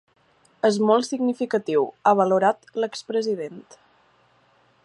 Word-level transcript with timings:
“És 0.69 0.79
molt 0.91 1.07
significatiu”, 1.09 1.85
ha 2.11 2.15
valorat 2.23 2.75
l’ex-president. 2.85 3.63